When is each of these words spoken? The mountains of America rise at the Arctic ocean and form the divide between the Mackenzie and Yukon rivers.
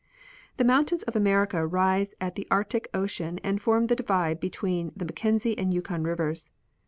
The 0.57 0.63
mountains 0.63 1.03
of 1.03 1.15
America 1.15 1.63
rise 1.63 2.15
at 2.19 2.33
the 2.33 2.47
Arctic 2.49 2.89
ocean 2.91 3.37
and 3.43 3.61
form 3.61 3.85
the 3.85 3.95
divide 3.95 4.39
between 4.39 4.91
the 4.97 5.05
Mackenzie 5.05 5.55
and 5.55 5.71
Yukon 5.71 6.01
rivers. 6.01 6.49